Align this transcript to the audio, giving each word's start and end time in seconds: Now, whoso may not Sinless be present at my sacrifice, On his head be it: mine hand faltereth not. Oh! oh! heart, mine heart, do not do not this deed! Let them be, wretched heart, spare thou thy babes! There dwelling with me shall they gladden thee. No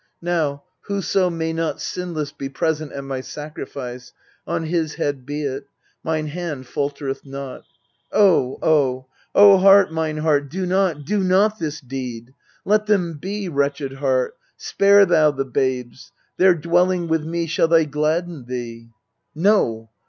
Now, 0.23 0.63
whoso 0.87 1.29
may 1.29 1.53
not 1.53 1.79
Sinless 1.79 2.31
be 2.31 2.49
present 2.49 2.91
at 2.91 3.03
my 3.03 3.21
sacrifice, 3.21 4.13
On 4.47 4.63
his 4.63 4.95
head 4.95 5.27
be 5.27 5.43
it: 5.43 5.67
mine 6.03 6.25
hand 6.25 6.65
faltereth 6.65 7.23
not. 7.23 7.65
Oh! 8.11 8.57
oh! 9.31 9.57
heart, 9.57 9.91
mine 9.91 10.17
heart, 10.17 10.49
do 10.49 10.65
not 10.65 11.05
do 11.05 11.19
not 11.19 11.59
this 11.59 11.79
deed! 11.79 12.33
Let 12.65 12.87
them 12.87 13.19
be, 13.19 13.47
wretched 13.47 13.93
heart, 13.93 14.35
spare 14.57 15.05
thou 15.05 15.29
thy 15.29 15.43
babes! 15.43 16.11
There 16.37 16.55
dwelling 16.55 17.07
with 17.07 17.23
me 17.23 17.45
shall 17.45 17.67
they 17.67 17.85
gladden 17.85 18.45
thee. 18.45 18.89
No 19.35 19.91